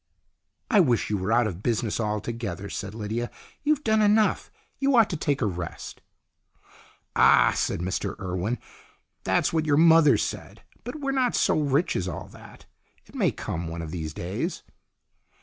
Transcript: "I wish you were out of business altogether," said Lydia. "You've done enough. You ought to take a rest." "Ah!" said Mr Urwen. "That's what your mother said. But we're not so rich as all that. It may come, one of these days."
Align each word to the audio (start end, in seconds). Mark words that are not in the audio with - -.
"I 0.71 0.79
wish 0.79 1.11
you 1.11 1.17
were 1.19 1.31
out 1.31 1.45
of 1.45 1.61
business 1.61 1.99
altogether," 1.99 2.71
said 2.71 2.95
Lydia. 2.95 3.29
"You've 3.61 3.83
done 3.83 4.01
enough. 4.01 4.49
You 4.79 4.95
ought 4.97 5.11
to 5.11 5.15
take 5.15 5.43
a 5.43 5.45
rest." 5.45 6.01
"Ah!" 7.15 7.53
said 7.55 7.81
Mr 7.81 8.15
Urwen. 8.17 8.57
"That's 9.25 9.53
what 9.53 9.67
your 9.67 9.77
mother 9.77 10.17
said. 10.17 10.63
But 10.83 11.01
we're 11.01 11.11
not 11.11 11.35
so 11.35 11.59
rich 11.59 11.95
as 11.95 12.07
all 12.07 12.27
that. 12.29 12.65
It 13.05 13.13
may 13.13 13.29
come, 13.31 13.67
one 13.67 13.83
of 13.83 13.91
these 13.91 14.11
days." 14.11 14.63